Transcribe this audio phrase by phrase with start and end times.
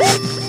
[0.00, 0.39] Woo!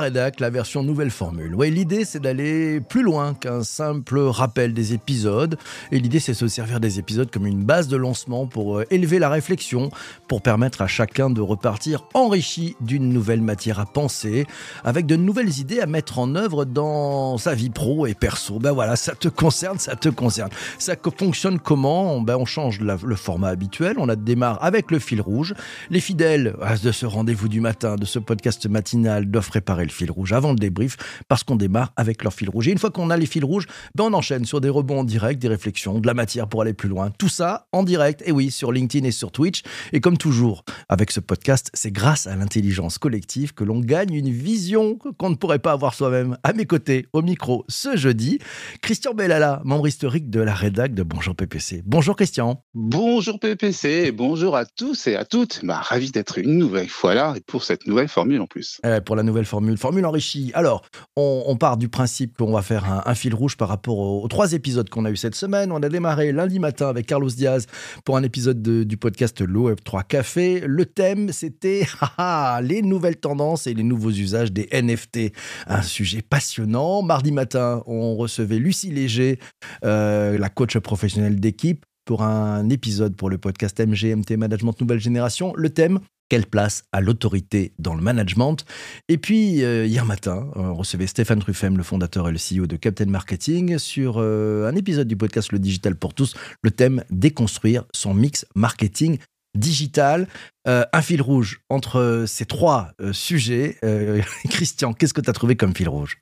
[0.00, 1.54] La la version nouvelle formule.
[1.54, 5.56] Ouais, l'idée c'est d'aller plus loin qu'un simple rappel des épisodes.
[5.92, 8.84] Et l'idée c'est de se servir des épisodes comme une base de lancement pour euh,
[8.90, 9.90] élever la réflexion,
[10.28, 14.46] pour permettre à chacun de repartir enrichi d'une nouvelle matière à penser,
[14.84, 18.58] avec de nouvelles idées à mettre en œuvre dans sa vie pro et perso.
[18.58, 20.50] Ben voilà, ça te concerne, ça te concerne.
[20.78, 22.20] Ça fonctionne comment?
[22.20, 25.54] Ben on change le format habituel, on a démarre avec le fil rouge.
[25.90, 30.10] Les fidèles de ce rendez-vous du matin, de ce podcast matinal doivent préparer le fil
[30.10, 30.96] rouge avant le débrief
[31.28, 32.68] parce qu'on démarre avec leur fil rouge.
[32.68, 35.04] Et une fois qu'on a les fils rouges, ben on enchaîne sur des rebonds en
[35.04, 37.10] direct, des réflexions, de la matière pour aller plus loin.
[37.18, 39.62] Tout ça en direct, et oui, sur LinkedIn et sur Twitch.
[39.92, 44.30] Et comme toujours, avec ce podcast, c'est grâce à l'intelligence collective que l'on gagne une
[44.30, 46.36] vision qu'on ne pourrait pas avoir soi-même.
[46.42, 48.38] À mes côtés, au micro, ce jeudi,
[48.82, 51.82] Christian Bellala, membre historique de la rédac de Bonjour PPC.
[51.86, 52.62] Bonjour Christian.
[52.74, 55.64] Bonjour PPC, bonjour à tous et à toutes.
[55.64, 58.80] Bah, ravi d'être une nouvelle fois là et pour cette nouvelle formule en plus.
[58.84, 60.50] Euh, pour la nouvelle formule, formule enrichie.
[60.54, 60.84] Alors,
[61.16, 64.88] on, part du principe qu'on va faire un, fil rouge par rapport aux, trois épisodes
[64.88, 65.72] qu'on a eu cette semaine.
[65.72, 67.66] On a démarré lundi matin avec Carlos Diaz
[68.04, 70.60] pour un épisode du podcast Loeb 3 Café.
[70.66, 75.32] Le thème, c'était ah, ah, les nouvelles tendances et les nouveaux usages des NFT.
[75.66, 77.02] Un sujet passionnant.
[77.02, 79.38] Mardi matin, on recevait Lucie Léger,
[79.84, 85.52] euh, la coach professionnelle d'équipe pour un épisode pour le podcast MGMT Management Nouvelle Génération.
[85.54, 86.00] Le thème,
[86.30, 88.64] quelle place à l'autorité dans le management?
[89.10, 92.76] Et puis, euh, hier matin, on recevait Stéphane Truffem, le fondateur et le CEO de
[92.76, 97.84] Captain Marketing, sur euh, un épisode du podcast Le Digital pour tous, le thème Déconstruire
[97.94, 99.18] son mix marketing
[99.54, 100.28] digital.
[100.66, 103.76] Euh, un fil rouge entre ces trois sujets.
[104.48, 106.16] Christian, qu'est-ce que tu as trouvé comme fil rouge?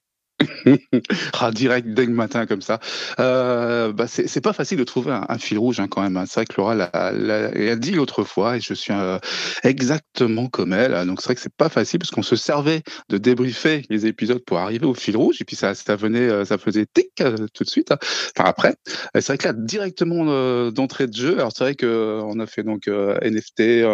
[1.41, 2.81] ah, direct dès le matin comme ça.
[3.21, 6.16] Euh, bah c'est pas facile de trouver un, fil rouge hein, quand même.
[6.16, 6.25] Hein.
[6.27, 9.19] C'est vrai que Laura l'a dit l'autre fois et je suis euh,
[9.62, 11.06] exactement comme elle.
[11.06, 14.43] Donc c'est vrai que c'est pas facile parce qu'on se servait de débriefer les épisodes
[14.44, 17.47] pour arriver au fil rouge et puis ça, ça venait, euh, ça faisait tic euh,
[17.54, 17.93] tout de suite.
[17.93, 17.98] Hein.
[18.37, 18.75] Enfin après,
[19.15, 21.34] c'est vrai que là directement d'entrée de jeu.
[21.38, 23.84] Alors c'est vrai que on a fait donc NFT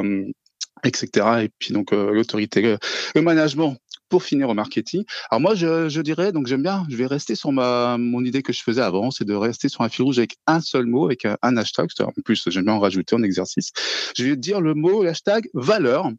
[0.84, 1.26] etc.
[1.42, 2.76] Et puis donc l'autorité,
[3.14, 3.76] le management
[4.12, 5.04] pour finir au marketing.
[5.30, 8.52] Alors moi, je, dirais, donc j'aime bien, je vais rester sur ma, mon idée que
[8.52, 11.24] je faisais avant, c'est de rester sur un fil rouge avec un seul mot, avec
[11.24, 11.88] un, hashtag.
[12.00, 13.70] En plus, j'aime bien en rajouter en exercice.
[14.14, 16.10] Je vais dire le mot, hashtag valeur.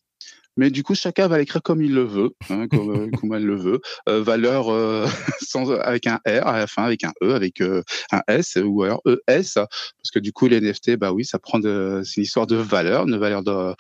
[0.58, 3.46] Mais du coup, chacun va l'écrire comme il le veut, hein, comme, euh, comme, elle
[3.46, 3.82] le veut.
[4.08, 5.08] Euh, valeur euh,
[5.42, 7.82] sans, avec un R à la fin, avec un E, avec euh,
[8.12, 11.60] un S ou alors ES, parce que du coup, les NFT, bah oui, ça prend
[11.60, 13.74] de, c'est une histoire de valeur, une valeur de,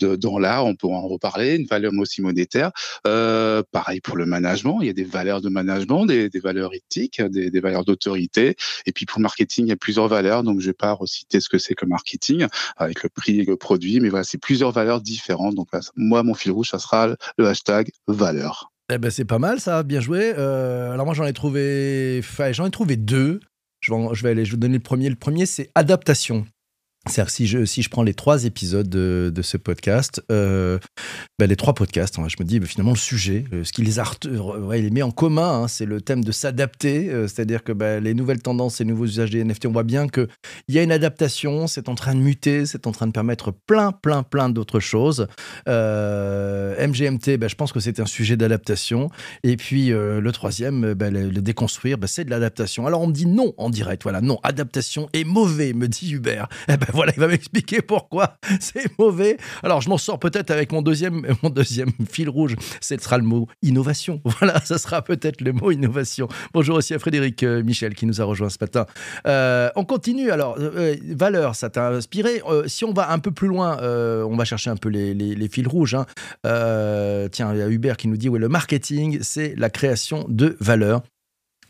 [0.00, 2.70] de dans l'art, on pourra en reparler, une valeur aussi monétaire.
[3.06, 6.74] Euh, pareil pour le management, il y a des valeurs de management, des, des valeurs
[6.74, 8.56] éthiques, des, des valeurs d'autorité.
[8.86, 11.40] Et puis pour le marketing, il y a plusieurs valeurs, donc je vais pas reciter
[11.40, 12.46] ce que c'est que marketing
[12.76, 15.54] avec le prix et le produit, mais voilà, c'est plusieurs valeurs différentes.
[15.54, 15.80] Donc là,
[16.12, 17.08] moi, mon fil rouge, ça sera
[17.38, 18.70] le hashtag valeur.
[18.92, 20.34] Eh ben, c'est pas mal ça, bien joué.
[20.36, 23.40] Euh, alors moi j'en ai trouvé, j'en ai trouvé deux.
[23.80, 25.08] Je vais, aller, je vais vous donner le premier.
[25.08, 26.44] Le premier c'est adaptation.
[27.06, 30.78] C'est-à-dire si je, si je prends les trois épisodes de, ce podcast, euh,
[31.36, 33.82] ben les trois podcasts, hein, je me dis ben finalement le sujet, euh, ce qui
[33.82, 37.72] les, ouais, les met en commun, hein, c'est le thème de s'adapter, euh, c'est-à-dire que
[37.72, 40.28] ben, les nouvelles tendances, les nouveaux usages des NFT, on voit bien qu'il
[40.68, 43.90] y a une adaptation, c'est en train de muter, c'est en train de permettre plein,
[43.90, 45.26] plein, plein d'autres choses.
[45.66, 49.10] MGMT, ben, je pense que c'est un sujet d'adaptation.
[49.42, 52.86] Et puis le troisième, le, déconstruire, c'est de l'adaptation.
[52.86, 56.48] Alors on me dit non en direct, voilà, non, adaptation est mauvais, me dit Hubert.
[56.68, 59.38] Eh ben, voilà, il va m'expliquer pourquoi c'est mauvais.
[59.62, 62.54] Alors, je m'en sors peut-être avec mon deuxième, mon deuxième fil rouge.
[62.80, 64.20] Ce sera le mot innovation.
[64.24, 66.28] Voilà, ça sera peut-être le mot innovation.
[66.52, 68.86] Bonjour aussi à Frédéric euh, Michel qui nous a rejoint ce matin.
[69.26, 70.30] Euh, on continue.
[70.30, 72.42] Alors, euh, valeur, ça t'a inspiré.
[72.66, 75.66] si on va un peu plus loin, on va chercher un peu les, les, fils
[75.66, 75.94] rouges.
[75.94, 76.06] Hein.
[77.30, 80.56] tiens, il y a Hubert qui nous dit ouais, le marketing, c'est la création de
[80.60, 81.02] valeur.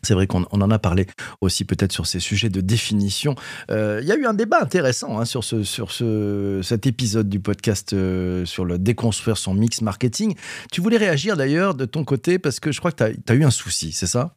[0.03, 1.07] C'est vrai qu'on en a parlé
[1.41, 3.35] aussi peut-être sur ces sujets de définition.
[3.71, 7.29] Euh, il y a eu un débat intéressant hein, sur, ce, sur ce, cet épisode
[7.29, 10.35] du podcast euh, sur le déconstruire son mix marketing.
[10.71, 13.35] Tu voulais réagir d'ailleurs de ton côté parce que je crois que tu as, as,
[13.35, 14.35] eu un souci, c'est ça?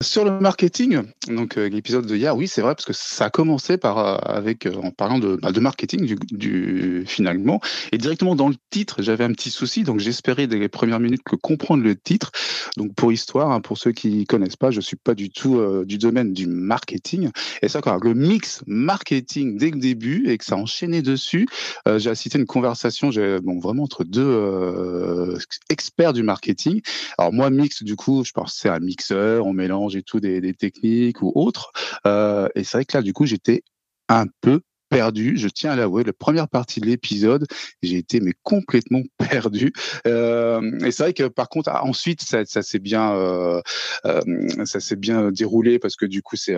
[0.00, 3.30] Sur le marketing, donc euh, l'épisode de hier, oui, c'est vrai parce que ça a
[3.30, 7.60] commencé par euh, avec euh, en parlant de, bah, de marketing du, du, finalement
[7.90, 11.24] et directement dans le titre, j'avais un petit souci, donc j'espérais dès les premières minutes
[11.24, 12.30] que comprendre le titre.
[12.76, 15.98] Donc pour histoire, hein, pour ceux qui connaissent pas, je suis pas du tout du
[15.98, 17.30] domaine du marketing
[17.62, 21.48] et ça quand le mix marketing dès le début et que ça a enchaîné dessus,
[21.96, 23.10] j'ai assisté à une conversation,
[23.42, 25.36] bon vraiment entre deux
[25.70, 26.82] experts du marketing.
[27.16, 30.40] Alors moi mix du coup, je pense c'est un mixeur, on mélange et tout des,
[30.40, 31.72] des techniques ou autres.
[32.06, 33.62] Euh, et c'est vrai que là, du coup, j'étais
[34.08, 35.36] un peu perdu.
[35.36, 37.46] Je tiens à l'avouer, la première partie de l'épisode,
[37.82, 39.72] j'ai été mais complètement perdu.
[40.06, 43.60] Euh, et c'est vrai que par contre, ah, ensuite, ça, s'est bien, euh,
[44.06, 44.20] euh,
[44.64, 46.56] ça s'est bien déroulé parce que du coup, c'est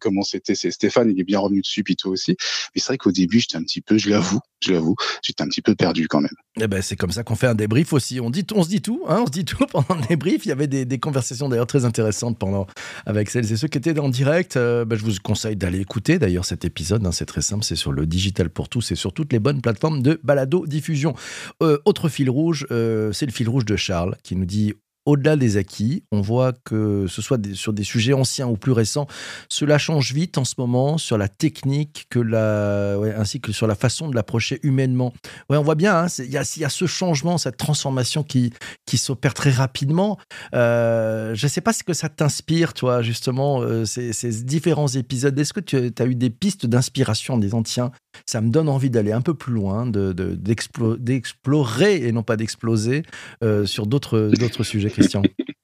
[0.00, 2.36] comment c'était, c'est Stéphane, il est bien revenu dessus, puis toi aussi.
[2.74, 5.48] Mais c'est vrai qu'au début, j'étais un petit peu, je l'avoue, je l'avoue, j'étais un
[5.48, 6.30] petit peu perdu quand même.
[6.60, 8.20] Eh ben, c'est comme ça qu'on fait un débrief aussi.
[8.20, 10.44] On dit, on se dit tout, hein, on se dit tout pendant le débrief.
[10.44, 12.66] Il y avait des, conversations d'ailleurs très intéressantes pendant
[13.06, 14.56] avec celles et ceux qui étaient en direct.
[14.56, 17.06] Ben, je vous conseille d'aller écouter d'ailleurs cet épisode.
[17.06, 19.62] Hein, c'est très simple, c'est sur le digital pour tous et sur toutes les bonnes
[19.62, 21.14] plateformes de balado diffusion.
[21.62, 24.74] Euh, autre fil rouge, euh, c'est le fil rouge de Charles qui nous dit
[25.10, 26.04] au-delà des acquis.
[26.12, 29.06] On voit que ce soit sur des sujets anciens ou plus récents,
[29.48, 33.74] cela change vite en ce moment sur la technique que la, ainsi que sur la
[33.74, 35.12] façon de l'approcher humainement.
[35.48, 38.52] Ouais, on voit bien, hein, il y, a, ce changement, cette transformation qui,
[38.86, 40.18] qui s'opère très rapidement.
[40.54, 44.12] Euh, je ne sais pas ce que ça t'inspire, toi, justement, euh, ces,
[44.44, 45.38] différents épisodes.
[45.38, 47.90] Est-ce que tu as eu des pistes d'inspiration en disant, tiens,
[48.26, 53.02] ça me donne envie d'aller un peu plus loin, d'explorer et non pas d'exploser
[53.42, 54.30] euh, sur d'autres
[54.62, 55.24] sujets Christian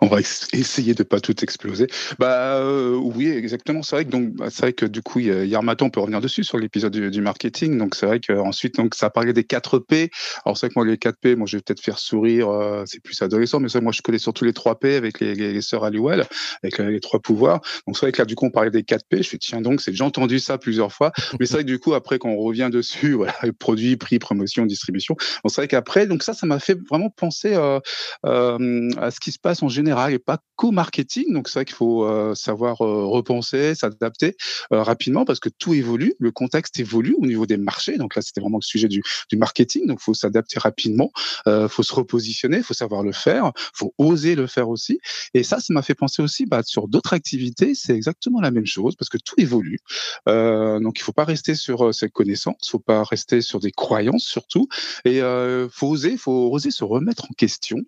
[0.00, 1.86] on va essayer de pas tout exploser.
[2.18, 3.82] Bah euh, oui, exactement.
[3.82, 6.20] C'est vrai que donc bah, c'est vrai que du coup hier matin on peut revenir
[6.20, 7.76] dessus sur l'épisode du, marketing.
[7.78, 10.10] Donc c'est vrai qu'ensuite donc ça parlait des 4 P.
[10.44, 12.48] Alors c'est vrai que moi les 4 P, moi je vais peut-être faire sourire.
[12.48, 15.34] Euh, c'est plus adolescent, mais ça moi je connais surtout les 3 P avec les,
[15.34, 16.26] les, sœurs Halliwell,
[16.62, 17.60] avec les trois pouvoirs.
[17.86, 19.22] Donc c'est vrai que là du coup on parlait des 4 P.
[19.22, 21.12] Je fais tiens donc c'est j'ai entendu ça plusieurs fois.
[21.38, 24.66] Mais c'est vrai que du coup après quand on revient dessus, voilà, produits, prix, promotion,
[24.66, 25.16] distribution.
[25.42, 27.80] Bon, c'est vrai qu'après donc ça ça m'a fait vraiment penser euh,
[28.26, 31.32] euh, à ce qui se passe en général et pas qu'au marketing.
[31.32, 34.36] Donc c'est vrai qu'il faut euh, savoir euh, repenser, s'adapter
[34.72, 37.96] euh, rapidement parce que tout évolue, le contexte évolue au niveau des marchés.
[37.96, 39.86] Donc là c'était vraiment le sujet du, du marketing.
[39.86, 41.10] Donc il faut s'adapter rapidement,
[41.46, 45.00] il faut se repositionner, il faut savoir le faire, il faut oser le faire aussi.
[45.34, 48.66] Et ça, ça m'a fait penser aussi bah, sur d'autres activités, c'est exactement la même
[48.66, 49.78] chose parce que tout évolue.
[50.26, 54.24] donc il faut pas rester sur cette connaissance, il faut pas rester sur des croyances
[54.24, 54.68] surtout.
[55.04, 57.78] Et il faut oser, faut oser se remettre en question.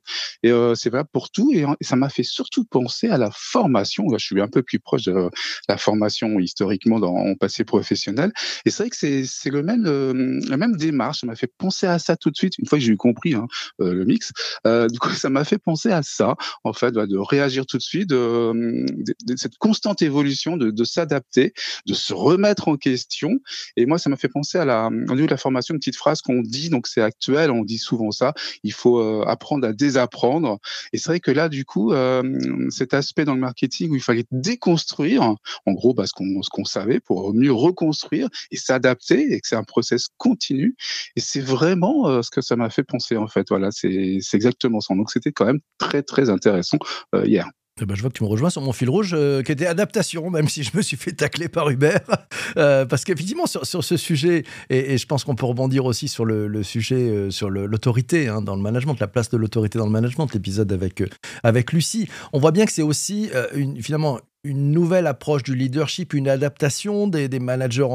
[0.43, 4.06] Et c'est vrai pour tout et, ça m'a fait surtout penser à la formation.
[4.17, 5.31] je suis un peu plus proche de
[5.69, 8.33] la formation historiquement dans mon passé professionnel.
[8.65, 8.97] Et c'est vrai que
[9.27, 11.21] c'est le même euh, la même démarche.
[11.21, 13.35] Ça m'a fait penser à ça tout de suite une fois que j'ai eu compris
[13.35, 13.47] hein,
[13.81, 14.33] euh, le mix.
[14.67, 17.79] Euh, du coup, ça m'a fait penser à ça en fait, bah, de réagir tout
[17.79, 19.05] de suite, de,
[19.37, 21.53] cette constante évolution, de, de s'adapter,
[21.87, 23.41] de se remettre en question.
[23.77, 25.97] Et moi, ça m'a fait penser à la au niveau de la formation une petite
[25.97, 27.50] phrase qu'on dit donc c'est actuel.
[27.50, 28.35] On dit souvent ça.
[28.62, 30.59] Il faut apprendre à désapprendre.
[30.93, 32.23] Et c'est vrai que là, du coup, euh,
[32.70, 35.23] cet aspect dans le marketing où il fallait déconstruire,
[35.67, 39.64] en gros, bah, ce qu'on savait pour mieux reconstruire et s'adapter, et que c'est un
[39.64, 40.76] process continu.
[41.17, 43.49] Et c'est vraiment euh, ce que ça m'a fait penser, en fait.
[43.49, 44.94] Voilà, c'est exactement ça.
[44.94, 46.79] Donc, c'était quand même très, très intéressant
[47.14, 47.49] euh, hier.
[47.87, 50.49] Ben, je vois que tu me rejoins sur mon fil rouge qui était adaptation, même
[50.49, 52.00] si je me suis fait tacler par Hubert.
[52.55, 56.62] parce qu'effectivement, sur, sur, ce sujet, et, je pense qu'on peut rebondir aussi sur le,
[56.62, 60.72] sujet, sur l'autorité hein, dans le management, la place de l'autorité dans le management, l'épisode
[60.72, 61.03] avec,
[61.43, 66.15] avec Lucie, on voit bien que c'est aussi une, finalement une nouvelle approche du leadership,
[66.15, 67.87] une adaptation des, managers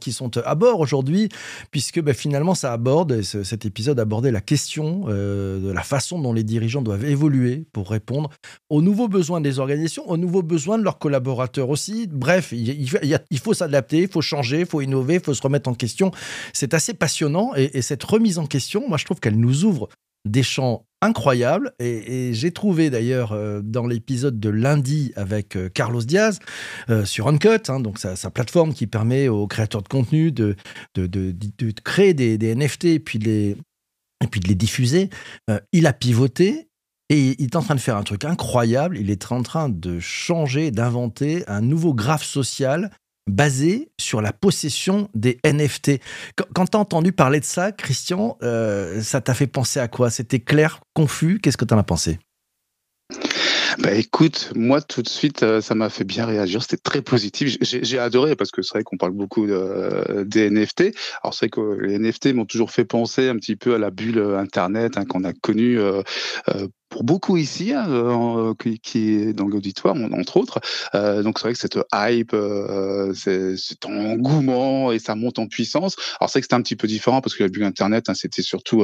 [0.00, 1.28] qui sont à bord aujourd'hui,
[1.70, 6.32] puisque ben, finalement ça aborde, cet épisode abordait la question euh, de la façon dont
[6.32, 8.30] les dirigeants doivent évoluer pour répondre
[8.70, 12.06] aux nouveaux besoins des organisations, aux nouveaux besoins de leurs collaborateurs aussi.
[12.06, 12.88] Bref, il,
[13.30, 16.12] il faut s'adapter, il faut changer, il faut innover, il faut se remettre en question.
[16.54, 19.88] C'est assez passionnant et, et cette remise en question, moi je trouve qu'elle nous ouvre
[20.24, 21.72] des champs incroyables.
[21.78, 26.38] Et, j'ai trouvé d'ailleurs euh, dans l'épisode de lundi avec euh, Carlos Diaz
[26.88, 30.56] euh, sur Uncut, hein, donc sa, plateforme qui permet aux créateurs de contenu de,
[30.94, 31.34] de,
[31.84, 33.56] créer des, NFT puis, de les,
[34.22, 35.10] et puis de les diffuser.
[35.72, 36.66] il a pivoté.
[37.12, 38.96] Et il est en train de faire un truc incroyable.
[38.96, 42.88] Il est en train de changer, d'inventer un nouveau graphe social
[43.30, 46.00] basé sur la possession des NFT.
[46.54, 50.10] Quand, tu as entendu parler de ça, Christian, euh, ça t'a fait penser à quoi?
[50.10, 51.40] C'était clair, confus?
[51.40, 52.18] Qu'est-ce que tu en as pensé?
[53.78, 56.60] Bah écoute, moi tout de suite, euh, ça m'a fait bien réagir.
[56.62, 57.56] C'était très positif.
[57.62, 60.92] J'ai adoré parce que c'est vrai qu'on parle beaucoup de, des NFT.
[61.22, 63.90] Alors c'est vrai que les NFT m'ont toujours fait penser un petit peu à la
[63.90, 66.02] bulle Internet hein, qu'on a connue euh,
[66.90, 70.60] pour beaucoup ici, hein, euh, qui, est dans l'auditoire, entre autres.
[70.94, 75.96] Euh, donc c'est vrai que cette hype, euh, cet engouement et ça monte en puissance.
[76.20, 78.14] Alors c'est vrai que c'était un petit peu différent parce que la bulle Internet, hein,
[78.14, 78.82] c'était surtout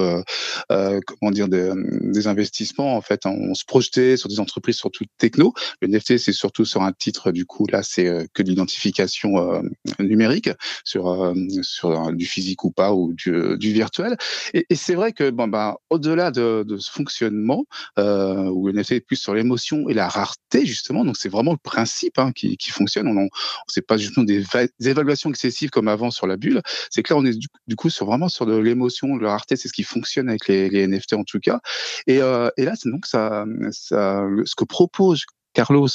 [0.68, 2.96] comment dire des, investissements.
[2.96, 5.52] En fait, on se projetait sur des entreprises surtout techno.
[5.80, 7.32] Le NFT, c'est surtout sur un titre.
[7.32, 9.62] Du coup, là, c'est que l'identification
[9.98, 10.50] numérique
[10.84, 14.16] sur sur du physique ou pas ou du, du virtuel.
[14.54, 17.64] Et, et c'est vrai que bon bah au-delà de, de ce fonctionnement,
[17.98, 21.04] euh, où NFT est plus sur l'émotion et la rareté justement.
[21.04, 23.08] Donc c'est vraiment le principe hein, qui, qui, fonctionne.
[23.08, 23.28] On ne
[23.68, 24.44] sait pas justement des,
[24.84, 26.62] évaluations excessives comme avant sur la bulle.
[26.90, 29.56] C'est que là on est du, coup sur vraiment sur de l'émotion, de la rareté.
[29.56, 31.60] C'est ce qui fonctionne avec les, les, NFT en tout cas.
[32.06, 35.24] Et, euh, et là c'est donc ça, ça, ce que propose
[35.54, 35.88] Carlos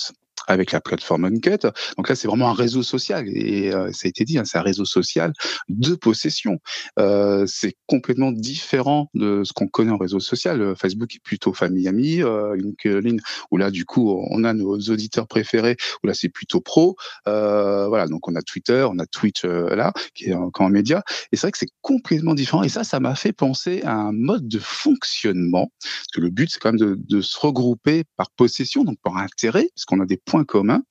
[0.47, 1.67] avec la plateforme Uncut.
[1.97, 4.57] Donc là, c'est vraiment un réseau social et euh, ça a été dit, hein, c'est
[4.57, 5.33] un réseau social
[5.69, 6.59] de possession.
[6.99, 10.61] Euh, c'est complètement différent de ce qu'on connaît en réseau social.
[10.61, 13.17] Euh, Facebook est plutôt famille amie, euh, LinkedIn
[13.51, 16.95] où là, du coup, on a nos auditeurs préférés où là, c'est plutôt pro.
[17.25, 21.35] Voilà, donc on a Twitter, on a Twitch là qui est encore un média et
[21.35, 24.47] c'est vrai que c'est complètement différent et ça, ça m'a fait penser à un mode
[24.47, 28.83] de fonctionnement parce que le but, c'est quand même de, de se regrouper par possession,
[28.83, 30.83] donc par intérêt, parce qu'on a des points commun.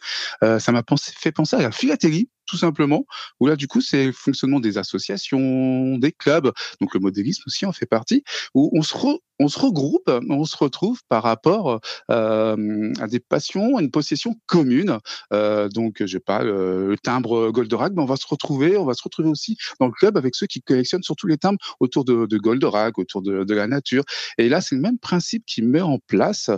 [0.44, 0.82] Euh, ça m'a
[1.14, 3.06] fait penser à la philatélie tout simplement,
[3.38, 7.64] où là, du coup, c'est le fonctionnement des associations, des clubs, donc le modélisme aussi
[7.64, 8.92] en fait partie, où on se,
[9.58, 11.80] regroupe, on se retrouve par rapport
[12.10, 14.98] euh, à des passions, à une possession commune.
[15.32, 18.94] Euh, donc, je sais pas, le, timbre Goldorak, mais on va se retrouver, on va
[18.94, 22.26] se retrouver aussi dans le club avec ceux qui collectionnent surtout les timbres autour de,
[22.26, 24.02] de Goldorak, autour de, la nature.
[24.38, 26.50] Et là, c'est le même principe qui met en place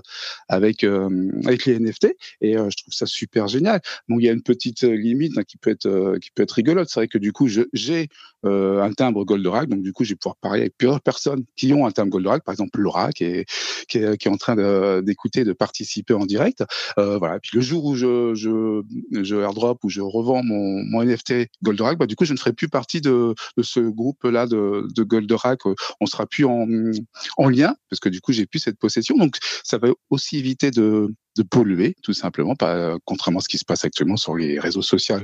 [0.48, 3.80] avec euh, avec les NFT, et je trouve ça super génial.
[4.08, 6.52] Bon, il y a une petite limite hein, qui peut être euh, qui peut être
[6.52, 6.88] rigolote.
[6.88, 8.08] C'est vrai que du coup, j'ai
[8.44, 11.72] euh, un timbre Goldorak, donc du coup, je vais pouvoir parler avec plusieurs personnes qui
[11.72, 13.46] ont un timbre Goldorak, par exemple Laura, qui est,
[13.88, 16.64] qui est, en train d'écouter, de, participer en direct.
[16.98, 17.38] Euh, voilà.
[17.40, 18.82] Puis le jour où je, je,
[19.22, 22.52] je airdrop, ou je revends mon, mon NFT Goldorak, bah, du coup, je ne ferai
[22.52, 25.60] plus partie de, de ce groupe-là de, de Goldorak.
[26.00, 26.66] On sera plus en,
[27.36, 29.16] en lien, parce que du coup, j'ai plus cette possession.
[29.16, 33.58] Donc, ça va aussi éviter de, de polluer, tout simplement, pas, contrairement à ce qui
[33.58, 35.16] se passe actuellement sur les réseaux sociaux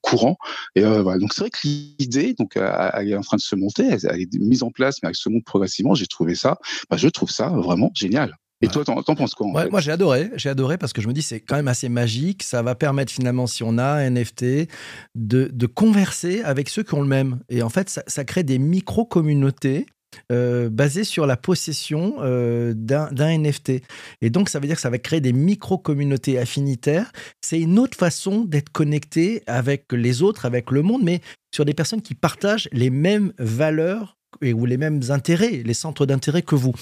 [0.00, 0.36] courants.
[0.74, 1.18] Et euh, voilà.
[1.18, 4.38] Donc c'est vrai que l'idée, donc, elle est en train de se monter, elle, est
[4.38, 5.94] mise en place, mais elle se monte progressivement.
[5.94, 6.58] J'ai trouvé ça,
[6.90, 8.36] bah, je trouve ça vraiment génial.
[8.62, 10.30] Et toi, t'en, penses quoi Moi, j'ai adoré.
[10.36, 12.42] J'ai adoré parce que je me dis c'est quand même assez magique.
[12.42, 14.68] Ça va permettre finalement, si on a un NFT,
[15.14, 17.40] de, de converser avec ceux qui ont le même.
[17.50, 19.86] Et en fait, ça, ça crée des micro-communautés
[20.32, 23.82] euh, basé sur la possession euh, d'un NFT.
[24.20, 27.12] Et donc, ça veut dire que ça va créer des micro-communautés affinitaires.
[27.40, 31.20] C'est une autre façon d'être connecté avec les autres, avec le monde, mais
[31.54, 36.06] sur des personnes qui partagent les mêmes valeurs et, ou les mêmes intérêts, les centres
[36.06, 36.74] d'intérêt que vous.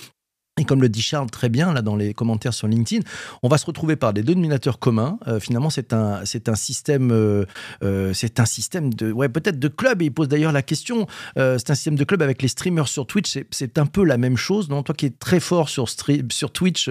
[0.61, 3.03] Et comme le dit Charles très bien là dans les commentaires sur LinkedIn,
[3.43, 5.19] on va se retrouver par des dénominateurs communs.
[5.27, 7.45] Euh, finalement, c'est un c'est un système euh,
[7.83, 10.01] euh, c'est un système de ouais peut-être de club.
[10.01, 11.09] Et il pose d'ailleurs la question.
[11.35, 13.37] c'est un système de club avec les streamers sur Twitch.
[13.51, 14.69] C'est un peu la même chose.
[14.69, 16.89] Non, toi qui es très fort sur sur Twitch,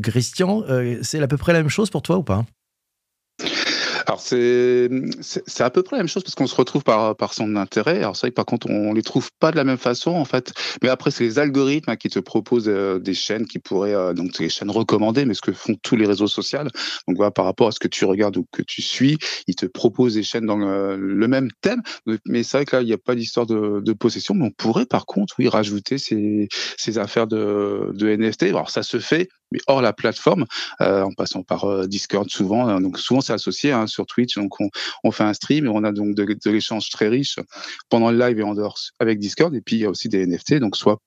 [0.00, 0.62] Christian,
[1.02, 2.44] c'est à peu près la même chose pour toi ou pas?
[4.06, 4.88] Alors c'est
[5.58, 7.98] à peu près la même chose parce qu'on se retrouve par par son intérêt.
[7.98, 10.24] Alors c'est vrai que par contre on les trouve pas de la même façon en
[10.24, 10.52] fait.
[10.82, 14.14] Mais après c'est les algorithmes hein, qui te proposent euh, des chaînes qui pourraient euh,
[14.14, 16.60] donc les chaînes recommandées, mais ce que font tous les réseaux sociaux.
[17.08, 19.66] Donc voilà par rapport à ce que tu regardes ou que tu suis, ils te
[19.66, 21.82] proposent des chaînes dans le, même thème.
[22.26, 24.50] Mais c'est vrai que là il n'y a pas d'histoire de, de, possession, mais on
[24.50, 28.44] pourrait par contre oui rajouter ces ces affaires de de NFT.
[28.44, 30.46] Alors ça se fait, mais hors la plateforme,
[30.80, 32.68] euh, en passant par euh, Discord souvent.
[32.68, 32.80] Hein.
[32.80, 34.36] donc souvent c'est associé hein, sur Twitch.
[34.36, 34.68] Donc on,
[35.04, 37.38] on, fait un stream et on a donc de, de l'échange très riche
[37.88, 39.54] pendant le live et en dehors avec Discord.
[39.54, 41.00] Et puis il y a aussi des NFT, donc soit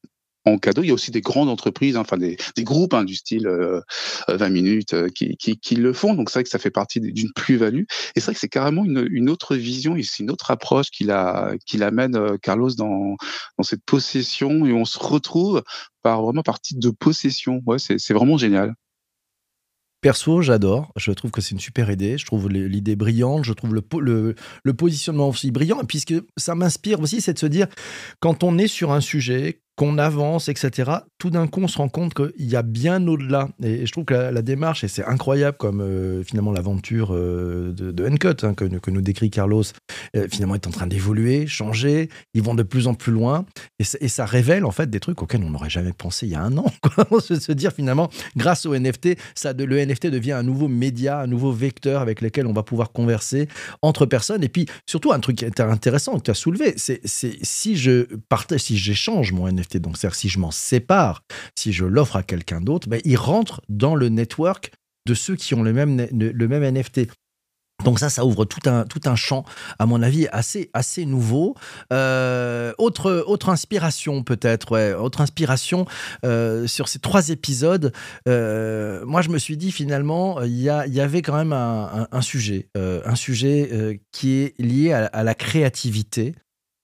[0.50, 0.84] en cadeau.
[0.84, 3.82] Il y a aussi des grandes entreprises, hein, enfin des, groupes hein, du style euh,
[4.27, 6.13] 20 minutes euh, qui, qui, qui, le font.
[6.13, 7.84] Donc c'est vrai que ça fait partie d'une plus-value.
[8.15, 11.12] Et c'est vrai que c'est carrément une, autre vision et c'est une autre approche qu'il
[11.12, 13.15] a, qu'il amène euh, Carlos dans,
[13.62, 15.62] cette possession et on se retrouve
[16.01, 17.62] par vraiment par titre de possession.
[17.65, 18.74] Ouais, c'est vraiment génial.
[20.01, 20.94] Perso, j'adore.
[20.96, 22.18] Je trouve que c'est une super idée.
[22.18, 23.44] Je trouve l'idée brillante.
[23.44, 25.84] Je trouve le, positionnement aussi brillant.
[25.84, 27.68] Puisque ça m'inspire aussi, c'est de se dire,
[28.22, 31.88] quand on est sur un sujet, qu'on avance, etc., tout d'un coup, on se rend
[31.88, 33.48] compte qu'il y a bien au-delà.
[33.63, 37.91] Et, je trouve que la, démarche, et c'est incroyable comme euh, finalement l'aventure euh, de,
[37.91, 39.63] de Uncut, hein, que, nous décrit Carlos,
[40.17, 43.45] euh, finalement est en train d'évoluer, changer, ils vont de plus en plus loin,
[43.79, 46.41] et, ça révèle en fait des trucs auxquels on n'aurait jamais pensé il y a
[46.41, 46.65] un an.
[46.81, 47.21] Quoi.
[47.21, 51.53] se, dire finalement, grâce au NFT, ça, le NFT devient un nouveau média, un nouveau
[51.53, 53.48] vecteur avec lequel on va pouvoir converser
[53.81, 54.43] entre personnes.
[54.43, 58.77] Et puis surtout, un truc intéressant que tu as soulevé, c'est si je partage, si
[58.77, 61.24] j'échange mon NFT, donc c'est-à-dire si je m'en sépare,
[61.56, 64.72] si je l'offre à quelqu'un d'autre, ben, il rentre dans le network
[65.06, 67.08] de ceux qui ont le même, le même NFT.
[67.84, 69.46] Donc ça, ça ouvre tout un, tout un champ,
[69.78, 71.56] à mon avis, assez, assez nouveau.
[71.94, 75.86] Euh, autre, autre inspiration peut-être, ouais, autre inspiration
[76.26, 77.94] euh, sur ces trois épisodes.
[78.28, 82.70] Euh, moi, je me suis dit finalement, il y, y avait quand même un, sujet,
[82.76, 86.36] un sujet qui est lié à la créativité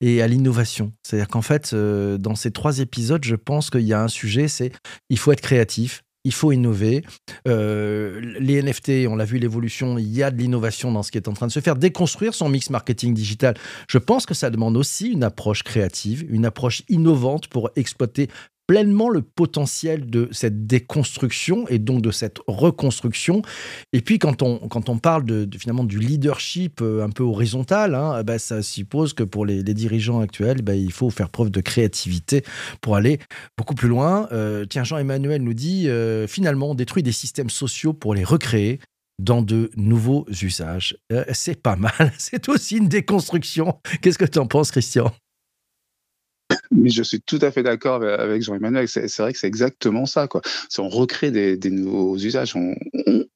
[0.06, 0.94] et à l'innovation.
[1.02, 4.72] C'est-à-dire qu'en fait, dans ces trois épisodes, je pense qu'il y a un sujet, c'est
[5.10, 7.04] il faut être créatif, il faut innover.
[7.48, 11.18] Euh, les NFT, on l'a vu l'évolution, il y a de l'innovation dans ce qui
[11.18, 11.76] est en train de se faire.
[11.76, 13.56] Déconstruire son mix marketing digital,
[13.88, 18.28] je pense que ça demande aussi une approche créative, une approche innovante pour exploiter
[18.68, 23.42] pleinement le potentiel de cette déconstruction et donc de cette reconstruction.
[23.94, 27.96] Et puis quand on, quand on parle de, finalement du leadership euh, un peu horizontal,
[27.96, 31.62] hein, bah, ça suppose que pour les, dirigeants actuels, bah, il faut faire preuve de
[31.62, 32.44] créativité
[32.82, 33.20] pour aller
[33.58, 34.28] beaucoup plus loin.
[34.32, 38.80] Euh, tiens, Jean-Emmanuel nous dit, euh, finalement, on détruit des systèmes sociaux pour les recréer
[39.20, 40.98] dans de nouveaux usages.
[41.32, 43.80] c'est pas mal, c'est aussi une déconstruction.
[44.02, 45.12] Qu'est-ce que tu en penses, Christian?
[46.72, 48.88] Mais je suis tout à fait d'accord avec Jean-Emmanuel.
[48.88, 50.28] C'est vrai que c'est exactement ça.
[50.28, 50.42] Quoi.
[50.78, 52.76] On recrée des, nouveaux usages, on,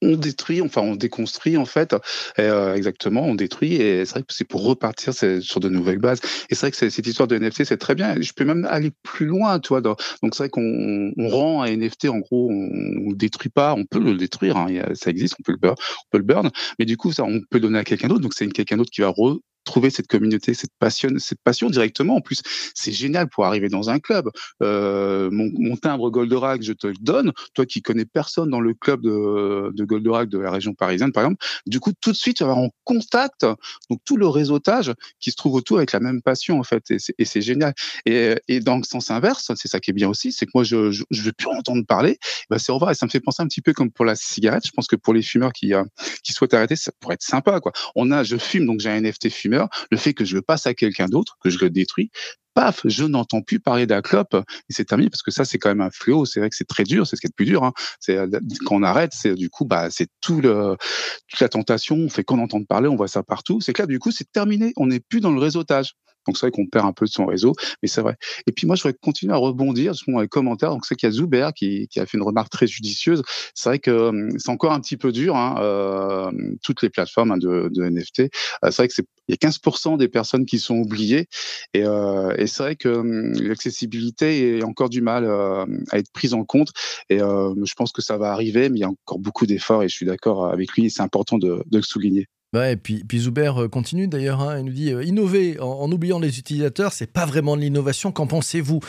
[0.01, 1.95] détruit, enfin on déconstruit en fait.
[2.39, 3.75] Euh, exactement, on détruit.
[3.75, 6.21] Et c'est vrai que c'est pour repartir sur de nouvelles bases.
[6.49, 8.15] Et c'est vrai que cette histoire de NFT, c'est très bien.
[8.19, 9.59] Je peux même aller plus loin.
[9.59, 9.99] Toi, donc
[10.31, 13.73] c'est vrai qu'on rend un NFT, en gros, on ne le détruit pas.
[13.75, 14.57] On peut le détruire.
[14.57, 14.67] Hein.
[14.93, 16.49] ça existe, on peut, le burn, on peut le burn.
[16.77, 18.21] Mais du coup, ça, on peut donner à quelqu'un d'autre.
[18.21, 22.15] Donc c'est quelqu'un d'autre qui va re trouver cette communauté, cette passion, cette passion directement.
[22.15, 22.41] En plus,
[22.73, 24.29] c'est génial pour arriver dans un club.
[24.63, 27.31] Euh, mon, timbre Goldorak, je te le donne.
[27.53, 31.23] Toi qui connais personne dans le club de, de Goldorak de la région parisienne, par
[31.23, 33.45] exemple, du coup, tout de suite, tu vas en contact
[33.89, 37.25] donc tout le réseautage qui se trouve autour avec la même passion en fait, et
[37.25, 37.73] c'est génial.
[38.05, 40.63] Et, et, dans le sens inverse, c'est ça qui est bien aussi, c'est que moi,
[40.63, 42.17] je, je, je veux plus entendre parler.
[42.49, 42.91] Bah, c'est au revoir.
[42.91, 44.65] Et ça me fait penser un petit peu comme pour la cigarette.
[44.65, 45.83] Je pense que pour les fumeurs qui, euh,
[46.23, 47.59] qui souhaitent arrêter, ça pourrait être sympa.
[47.59, 47.71] Quoi.
[47.95, 49.58] On a, je fume, donc j'ai un NFT fumeur
[49.91, 52.11] le fait que je le passe à quelqu'un d'autre, que je le détruis,
[52.53, 55.69] paf, je n'entends plus parler d'un clope et c'est terminé parce que ça c'est quand
[55.69, 56.25] même un fléau.
[56.25, 57.63] C'est vrai que c'est très dur, c'est ce qui est le plus dur.
[57.63, 57.73] Hein.
[58.09, 58.27] Euh,
[58.65, 61.95] quand on arrête, c'est du coup bah c'est tout toute la tentation.
[61.95, 63.61] On fait qu'on entende parler, on voit ça partout.
[63.61, 64.73] C'est que là du coup c'est terminé.
[64.77, 65.95] On n'est plus dans le réseautage.
[66.27, 68.15] Donc c'est vrai qu'on perd un peu de son réseau, mais c'est vrai.
[68.47, 70.71] Et puis moi, je voudrais continuer à rebondir sur les commentaires.
[70.71, 73.21] Donc c'est qu'il y a Zuber qui, qui, a fait une remarque très judicieuse.
[73.53, 76.31] C'est vrai que hum, c'est encore un petit peu dur, hein, euh,
[76.63, 78.19] toutes les plateformes hein, de, de, NFT.
[78.19, 78.27] Euh,
[78.63, 81.27] c'est vrai que c'est il y a 15% des personnes qui sont oubliées
[81.75, 86.11] et, euh, et c'est vrai que hum, l'accessibilité est encore du mal euh, à être
[86.11, 86.71] prise en compte
[87.09, 89.83] et euh, je pense que ça va arriver mais il y a encore beaucoup d'efforts
[89.83, 92.27] et je suis d'accord avec lui c'est important de, de le souligner.
[92.55, 95.91] Ouais, et puis, puis Zuber euh, continue d'ailleurs, hein, il nous dit euh, innover en,
[95.91, 98.11] oubliant les utilisateurs, c'est pas vraiment de l'innovation.
[98.11, 98.79] Qu'en pensez-vous?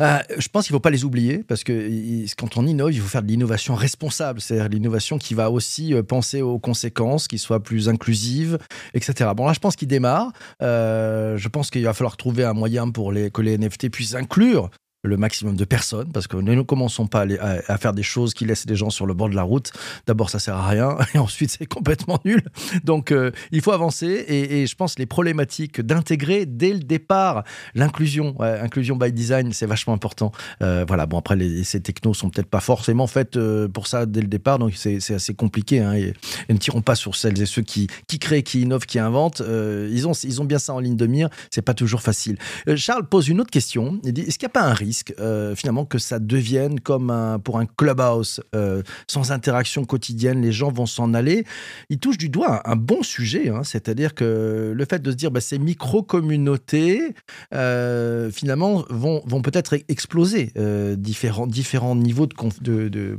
[0.00, 1.90] Euh, Je pense qu'il faut pas les oublier parce que
[2.36, 6.42] quand on innove, il faut faire de l'innovation responsable, c'est-à-dire l'innovation qui va aussi penser
[6.42, 8.58] aux conséquences, qui soit plus inclusive,
[8.94, 9.30] etc.
[9.36, 10.30] Bon là, je pense qu'il démarre.
[10.60, 14.70] je pense qu'il va falloir trouver un moyen pour les, que les NFT puissent inclure
[15.04, 18.44] le maximum de personnes, parce que nous ne commençons pas à, faire des choses qui
[18.44, 19.70] laissent les gens sur le bord de la route.
[20.08, 22.42] D'abord, ça sert à rien, et ensuite, c'est complètement nul.
[22.82, 28.34] Donc, euh, il faut avancer, et, je pense les problématiques d'intégrer dès le départ l'inclusion,
[28.40, 30.32] inclusion by design, c'est vachement important.
[30.62, 34.20] Euh, voilà, bon, après, ces technos sont peut-être pas forcément faites euh, pour ça dès
[34.20, 36.12] le départ, donc c'est assez compliqué, hein, et,
[36.48, 39.42] ne tirons pas sur celles et ceux qui, qui créent, qui innovent, qui inventent.
[39.46, 42.36] ils, ont, ils ont bien ça en ligne de mire, c'est pas toujours facile.
[42.74, 44.87] Charles pose une autre question, il dit, est-ce qu'il n'y a pas un risque
[45.20, 50.52] euh, finalement que ça devienne comme un, pour un clubhouse euh, sans interaction quotidienne, les
[50.52, 51.44] gens vont s'en aller.
[51.90, 55.30] Il touche du doigt un, bon sujet, hein, c'est-à-dire que le fait de se dire
[55.30, 57.14] bah, ces micro-communautés
[57.54, 60.52] euh, finalement vont, vont peut-être exploser
[60.96, 62.28] différents, différents niveaux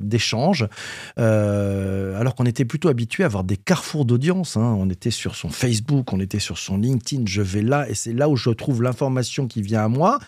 [0.02, 0.68] d'échange,
[1.18, 4.58] de, alors qu'on était plutôt habitué à avoir des carrefours d'audience.
[4.58, 4.76] Hein.
[4.80, 8.14] On était sur son Facebook, on était sur son LinkedIn, je vais là et c'est
[8.14, 10.20] là où je trouve l'information qui vient à moi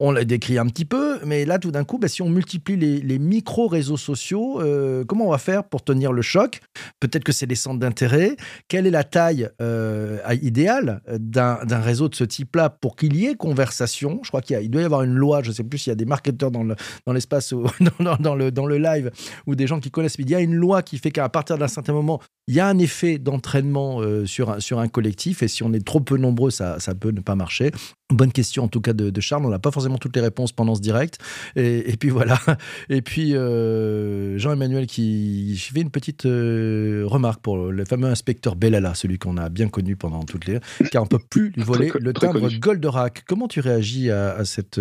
[0.00, 2.76] on l'a décrit un petit peu, mais là, tout d'un coup, bah, si on multiplie
[2.76, 6.60] les, micro-réseaux sociaux, euh, comment on va faire pour tenir le choc?
[7.00, 8.36] Peut-être que c'est des centres d'intérêt.
[8.68, 13.34] Quelle est la taille euh, idéale d'un réseau de ce type-là pour qu'il y ait
[13.34, 14.20] conversation?
[14.22, 15.96] Je crois qu'il doit y avoir une loi, je ne sais plus s'il y a
[15.96, 16.64] des marketeurs dans
[17.12, 17.64] l'espace, le,
[18.00, 18.16] dans,
[18.50, 19.10] dans, le, live,
[19.46, 21.58] ou des gens qui connaissent, mais il y a une loi qui fait qu'à partir
[21.58, 25.64] d'un certain moment, il y a un effet d'entraînement euh, sur, un, collectif, et si
[25.64, 27.72] on est trop peu nombreux, ça peut ne pas marcher.
[28.10, 29.44] Bonne question en tout cas de, Charles.
[29.44, 31.18] On n'a pas forcément toutes les réponses pendant ce direct.
[31.56, 32.38] Et, puis voilà.
[32.88, 38.94] Et puis euh, Jean-Emmanuel qui fait une petite euh, remarque pour le fameux inspecteur Bellala,
[38.94, 40.58] celui qu'on a bien connu pendant toutes les.
[40.90, 43.24] car on ne peut plus lui voler le timbre Goldorak.
[43.26, 44.80] Comment tu réagis à, cette,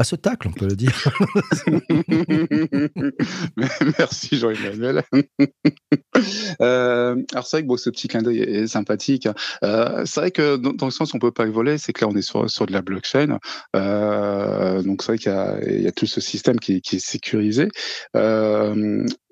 [0.00, 0.96] à ce tacle, on peut le dire.
[3.98, 5.02] Merci Jean-Emmanuel.
[6.62, 9.28] euh, alors c'est vrai que bon, ce petit clin d'œil est, sympathique.
[9.62, 12.10] Euh, c'est vrai que dans, le sens on peut pas le voler, c'est que là
[12.10, 13.38] on est sur, sur de la blockchain.
[13.76, 17.68] Euh, donc c'est vrai qu'il y a, tout ce système qui, est sécurisé.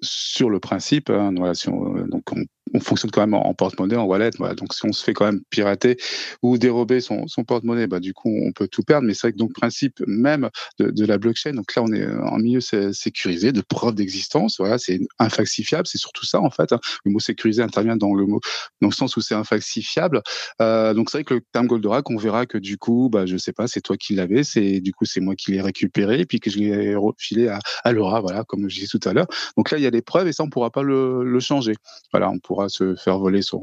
[0.02, 4.30] Sur le principe, hein, on, donc on on fonctionne quand même en, porte-monnaie, en wallet.
[4.38, 4.54] Voilà.
[4.54, 5.96] Donc, si on se fait quand même pirater
[6.42, 9.06] ou dérober son, son porte-monnaie, bah, du coup, on peut tout perdre.
[9.06, 11.52] Mais c'est vrai que donc principe même de, la blockchain.
[11.52, 14.56] Donc là, on est en milieu sécurisé, de preuve d'existence.
[14.58, 15.86] Voilà, c'est infalsifiable.
[15.86, 16.72] C'est surtout ça en fait.
[16.72, 16.80] Hein.
[17.04, 18.40] Le mot sécurisé intervient dans le mot,
[18.80, 20.22] dans le sens où c'est infalsifiable.
[20.60, 23.36] Euh, donc c'est vrai que le terme Goldorak, on verra que du coup, bah, je
[23.36, 26.40] sais pas, c'est toi qui l'avais, c'est du coup c'est moi qui l'ai récupéré, puis
[26.40, 29.26] que je l'ai refilé à, à Laura, voilà, comme je disais tout à l'heure.
[29.56, 31.74] Donc là, il y a des preuves et ça, on pourra pas le, le changer.
[32.12, 33.60] Voilà, on pourra se faire voler son,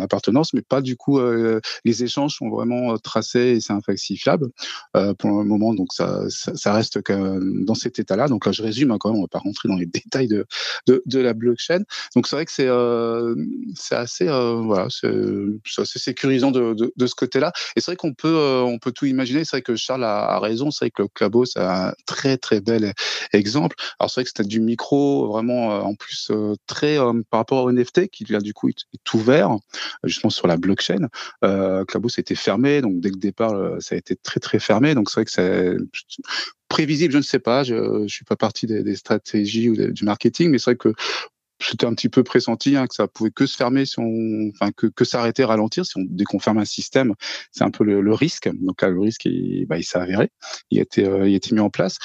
[0.00, 4.50] appartenance, mais pas du coup, euh, les échanges sont vraiment euh, tracés et c'est infalsifiable
[4.96, 5.74] euh, pour le moment.
[5.74, 6.26] Donc ça,
[6.72, 8.28] reste dans cet état-là.
[8.28, 10.46] Donc là, je résume hein, quand même, on va pas rentrer dans les détails de,
[11.18, 11.82] la blockchain.
[12.14, 12.68] Donc c'est vrai que c'est
[13.96, 14.28] assez,
[15.84, 17.52] sécurisant de, ce côté-là.
[17.74, 19.44] Et c'est vrai qu'on peut, on peut tout imaginer.
[19.44, 20.70] C'est vrai que Charles a, raison.
[20.70, 22.92] C'est vrai que le Clabo, c'est un très très bel
[23.32, 23.76] exemple.
[23.98, 26.30] Alors c'est vrai que c'était du micro, vraiment en plus
[26.66, 26.96] très
[27.30, 29.56] par rapport au NFT qui là du coup est, ouvert
[30.04, 31.08] justement sur la blockchain.
[31.44, 34.94] Euh, Clubhouse était fermé, donc dès le départ euh, ça a été très très fermé.
[34.94, 35.76] Donc c'est vrai que c'est
[36.68, 40.50] prévisible, je ne sais pas, je ne suis pas partie des, stratégies ou du marketing,
[40.50, 40.92] mais c'est vrai que
[41.60, 45.44] c'était un petit peu pressenti hein, que ça pouvait que se fermer enfin que, s'arrêter,
[45.44, 47.14] ralentir si on dès un système,
[47.50, 48.48] c'est un peu le, risque.
[48.54, 50.30] Donc là, le risque, il, bah, s'est avéré,
[50.70, 51.98] il a été, euh, il a été mis en place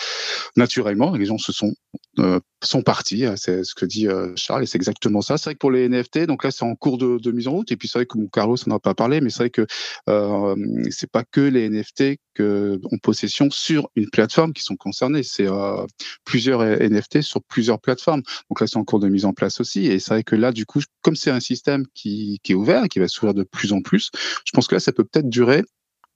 [0.56, 1.16] naturellement.
[1.16, 1.74] Les gens se sont
[2.20, 3.26] euh, sont partis.
[3.26, 5.38] Hein, c'est ce que dit euh, Charles, et c'est exactement ça.
[5.38, 7.72] C'est vrai que pour les NFT, donc là, c'est en cours de, mise en route.
[7.72, 9.66] Et puis c'est vrai que Carlos n'en a pas parlé, mais c'est vrai que
[10.10, 10.56] euh,
[10.90, 15.24] c'est pas que les NFT que en possession sur une plateforme qui sont concernés.
[15.24, 15.86] C'est euh,
[16.26, 18.22] plusieurs NFT sur plusieurs plateformes.
[18.50, 19.88] Donc là, c'est en cours de mise en place aussi.
[19.88, 22.88] Et c'est vrai que là, du coup, comme c'est un système qui, qui est ouvert,
[22.90, 24.12] qui va s'ouvrir de plus en plus,
[24.46, 25.64] je pense que là, ça peut peut-être durer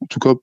[0.01, 0.33] en tout cas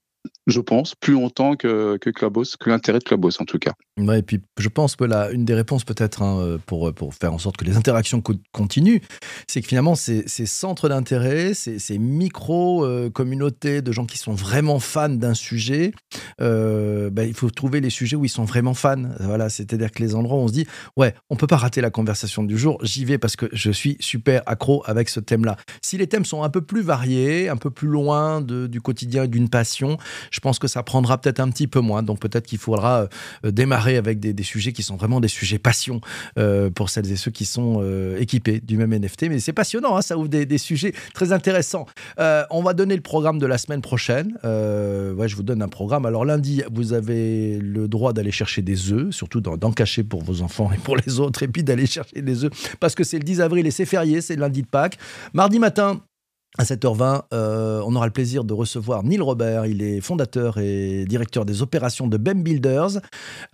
[0.46, 3.72] je pense, plus longtemps que, que Clubhouse, que l'intérêt de Clubhouse en tout cas.
[3.98, 7.32] Ouais, et puis je pense que là, une des réponses peut-être hein, pour, pour faire
[7.32, 9.00] en sorte que les interactions continuent,
[9.46, 15.08] c'est que finalement ces, centres d'intérêt, ces, micro-communautés euh, de gens qui sont vraiment fans
[15.08, 15.92] d'un sujet,
[16.40, 19.02] euh, ben, il faut trouver les sujets où ils sont vraiment fans.
[19.20, 21.90] Voilà, c'est-à-dire que les endroits où on se dit, ouais, on peut pas rater la
[21.90, 25.56] conversation du jour, j'y vais parce que je suis super accro avec ce thème-là.
[25.82, 29.24] Si les thèmes sont un peu plus variés, un peu plus loin de, du quotidien
[29.24, 29.96] et d'une passion,
[30.30, 32.02] je pense que ça prendra peut-être un petit peu moins.
[32.02, 33.08] Donc peut-être qu'il faudra
[33.44, 36.00] euh, démarrer avec des, sujets qui sont vraiment des sujets passion
[36.38, 39.24] euh, pour celles et ceux qui sont euh, équipés du même NFT.
[39.28, 41.86] Mais c'est passionnant, hein, ça ouvre des, sujets très intéressants.
[42.18, 44.38] on va donner le programme de la semaine prochaine.
[44.44, 46.06] ouais, je vous donne un programme.
[46.06, 50.42] Alors lundi, vous avez le droit d'aller chercher des œufs, surtout d'en cacher pour vos
[50.42, 53.24] enfants et pour les autres, et puis d'aller chercher des œufs parce que c'est le
[53.24, 54.98] 10 avril et c'est férié, c'est lundi de Pâques.
[55.32, 56.02] Mardi matin,
[56.58, 59.64] à 7h20, euh, on aura le plaisir de recevoir Neil Robert.
[59.64, 63.00] Il est fondateur et directeur des opérations de BEM Builders.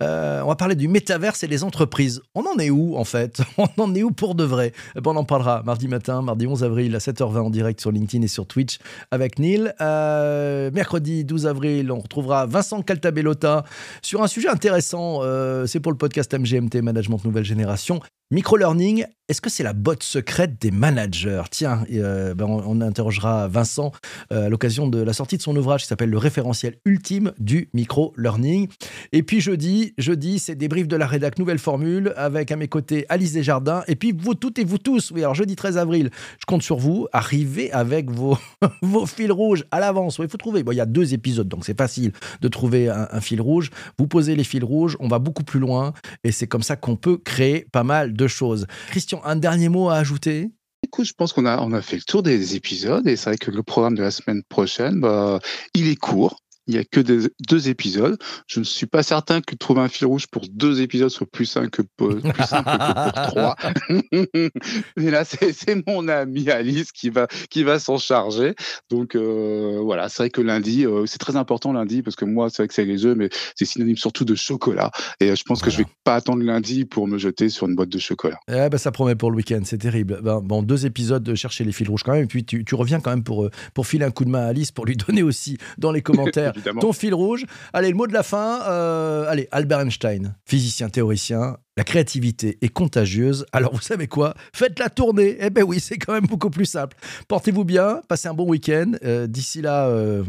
[0.03, 2.21] Euh, on va parler du métaverse et les entreprises.
[2.35, 3.41] On en est où en fait?
[3.57, 4.73] On en est où pour de vrai?
[4.97, 7.91] Eh ben, On en parlera mardi matin, mardi 11 avril à 7h20 en direct sur
[7.91, 8.79] LinkedIn et sur Twitch
[9.11, 9.73] avec Neil.
[9.79, 13.63] Euh, mercredi 12 avril, on retrouvera Vincent Caltabellota
[14.01, 15.21] sur un sujet intéressant.
[15.67, 18.01] C'est pour le podcast MGMT Management Nouvelle Génération.
[18.31, 21.43] Micro-learning, est-ce que c'est la botte secrète des managers?
[21.51, 23.91] Tiens, euh, ben on, interrogera Vincent
[24.31, 27.69] euh, à l'occasion de la sortie de son ouvrage qui s'appelle Le référentiel ultime du
[27.75, 28.67] micro-learning.
[29.11, 33.05] Et puis jeudi, jeudi, c'est débrief de la rédac Nouvelle Formule avec à mes côtés
[33.09, 35.11] Alice Desjardins et puis vous toutes et vous tous.
[35.11, 37.07] Oui, alors jeudi 13 avril, je compte sur vous.
[37.13, 38.35] Arrivez avec vos,
[38.81, 40.17] vos fils rouges à l'avance.
[40.19, 40.63] Il faut trouver.
[40.63, 43.69] Bon, il y a deux épisodes, donc c'est facile de trouver un, un fil rouge.
[43.99, 46.95] Vous posez les fils rouges, on va beaucoup plus loin et c'est comme ça qu'on
[46.95, 48.65] peut créer pas mal de choses.
[48.89, 50.51] Christian, un dernier mot à ajouter?
[50.83, 53.37] Écoute, je pense qu'on a, on a fait le tour des épisodes et c'est vrai
[53.37, 55.39] que le programme de la semaine prochaine, bah,
[55.73, 56.41] il est court.
[56.69, 58.15] Il n'y a que des, deux épisodes.
[58.45, 61.47] Je ne suis pas certain que trouver un fil rouge pour deux épisodes soit plus
[61.47, 63.55] simple que, plus simple que pour trois.
[64.95, 68.53] Mais là, c'est mon ami Alice qui va, qui va s'en charger.
[68.91, 72.51] Donc euh, voilà, c'est vrai que lundi, euh, c'est très important lundi parce que moi,
[72.51, 74.91] c'est vrai que c'est les œufs, mais c'est synonyme surtout de chocolat.
[75.19, 77.75] Et euh, je pense que je vais pas attendre lundi pour me jeter sur une
[77.75, 78.37] boîte de chocolat.
[78.47, 80.19] Eh ben, ça promet pour le week-end, c'est terrible.
[80.21, 82.25] Ben, bon, deux épisodes de chercher les fils rouges quand même.
[82.25, 84.49] Et puis tu, tu reviens quand même pour, pour filer un coup de main à
[84.49, 87.45] Alice pour lui donner aussi dans les commentaires ton fil rouge.
[87.73, 88.61] Allez, le mot de la fin.
[88.67, 91.57] Euh, allez, Albert Einstein, physicien, théoricien.
[91.77, 93.45] La créativité est contagieuse.
[93.51, 94.33] Alors, vous savez quoi?
[94.53, 95.37] Faites la tournée.
[95.39, 96.97] Eh ben oui, c'est quand même beaucoup plus simple.
[97.27, 98.91] Portez-vous bien, passez un bon week-end.
[99.03, 100.23] Euh, d'ici là, euh,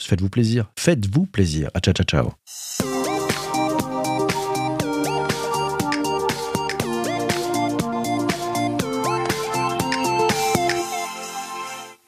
[0.00, 0.70] faites-vous plaisir.
[0.78, 1.70] Faites-vous plaisir.
[1.74, 2.91] À ciao, ciao, ciao.